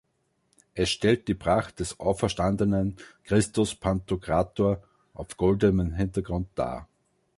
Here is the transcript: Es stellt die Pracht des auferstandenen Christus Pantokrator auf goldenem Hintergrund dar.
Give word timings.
Es 0.73 0.89
stellt 0.89 1.27
die 1.27 1.35
Pracht 1.35 1.79
des 1.79 1.99
auferstandenen 1.99 2.97
Christus 3.23 3.75
Pantokrator 3.75 4.81
auf 5.13 5.37
goldenem 5.37 5.93
Hintergrund 5.93 6.47
dar. 6.55 6.87